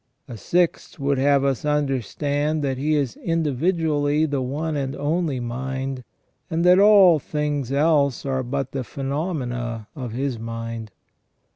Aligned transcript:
A 0.27 0.35
sixth 0.35 0.97
would 0.99 1.19
have 1.19 1.43
us 1.43 1.63
understand 1.63 2.63
that 2.63 2.79
he 2.79 2.95
is 2.95 3.17
individually 3.17 4.25
the 4.25 4.41
one 4.41 4.75
and 4.75 4.95
only 4.95 5.39
mind, 5.39 6.03
and 6.49 6.63
that 6.65 6.79
all 6.79 7.19
things 7.19 7.71
else 7.71 8.25
are 8.25 8.41
but 8.41 8.71
the 8.71 8.83
phenomena 8.83 9.89
of 9.95 10.13
his 10.13 10.39
mind. 10.39 10.89